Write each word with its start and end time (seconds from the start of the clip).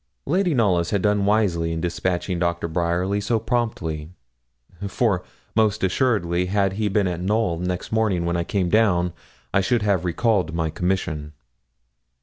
Lady 0.25 0.55
Knollys 0.55 0.89
had 0.89 1.03
done 1.03 1.27
wisely 1.27 1.71
in 1.73 1.79
despatching 1.79 2.39
Doctor 2.39 2.67
Bryerly 2.67 3.21
so 3.21 3.37
promptly; 3.37 4.09
for, 4.87 5.23
most 5.55 5.83
assuredly, 5.83 6.47
had 6.47 6.73
he 6.73 6.87
been 6.87 7.05
at 7.05 7.21
Knowl 7.21 7.59
next 7.59 7.91
morning 7.91 8.25
when 8.25 8.35
I 8.35 8.43
came 8.43 8.67
down 8.71 9.13
I 9.53 9.61
should 9.61 9.83
have 9.83 10.03
recalled 10.03 10.55
my 10.55 10.71
commission. 10.71 11.33